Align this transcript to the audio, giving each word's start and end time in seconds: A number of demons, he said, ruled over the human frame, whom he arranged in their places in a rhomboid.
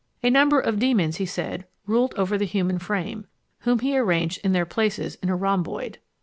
A 0.23 0.31
number 0.31 0.59
of 0.59 0.79
demons, 0.79 1.17
he 1.17 1.27
said, 1.27 1.67
ruled 1.85 2.15
over 2.17 2.35
the 2.35 2.45
human 2.47 2.79
frame, 2.79 3.27
whom 3.59 3.77
he 3.77 3.95
arranged 3.95 4.39
in 4.43 4.51
their 4.51 4.65
places 4.65 5.13
in 5.21 5.29
a 5.29 5.35
rhomboid. 5.35 5.99